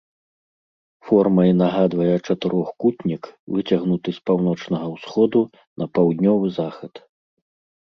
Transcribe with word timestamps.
Формай 1.09 1.51
нагадвае 1.61 2.15
чатырохкутнік, 2.27 3.23
выцягнуты 3.57 4.09
з 4.17 4.25
паўночнага 4.31 4.87
ўсходу 4.95 5.39
на 5.79 5.85
паўднёвы 6.01 6.47
захад. 6.59 6.93